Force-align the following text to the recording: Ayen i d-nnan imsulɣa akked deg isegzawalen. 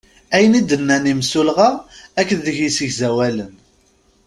Ayen 0.35 0.57
i 0.59 0.61
d-nnan 0.69 1.09
imsulɣa 1.11 1.69
akked 2.19 2.39
deg 2.47 2.57
isegzawalen. 2.67 3.53